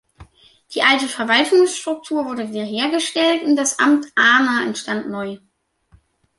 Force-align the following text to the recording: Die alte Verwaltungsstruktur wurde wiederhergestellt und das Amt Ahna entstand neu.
Die 0.73 0.81
alte 0.81 1.07
Verwaltungsstruktur 1.07 2.25
wurde 2.25 2.49
wiederhergestellt 2.49 3.43
und 3.43 3.55
das 3.55 3.77
Amt 3.77 4.07
Ahna 4.15 4.63
entstand 4.65 5.11
neu. 5.11 5.37